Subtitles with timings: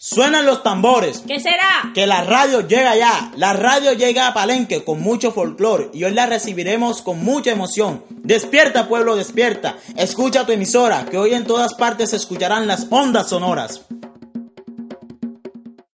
[0.00, 1.24] Suenan los tambores.
[1.26, 1.90] ¿Qué será?
[1.92, 3.32] Que la radio llega ya.
[3.34, 8.04] La radio llega a Palenque con mucho folclore y hoy la recibiremos con mucha emoción.
[8.08, 9.76] Despierta pueblo, despierta.
[9.96, 13.86] Escucha tu emisora, que hoy en todas partes se escucharán las ondas sonoras.